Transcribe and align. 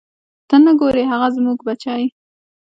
ته 0.49 0.55
نه 0.65 0.71
ګورې 0.79 1.03
هغه 1.11 1.27
زموږ 1.35 1.57
بچی. 1.67 2.01